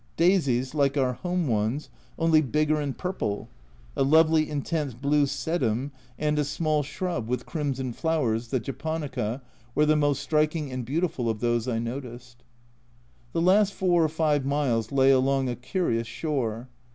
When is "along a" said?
15.11-15.55